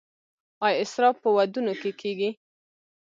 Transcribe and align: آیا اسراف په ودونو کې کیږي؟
آیا 0.65 0.75
اسراف 0.83 1.15
په 1.23 1.29
ودونو 1.37 1.73
کې 1.81 1.91
کیږي؟ 2.01 2.29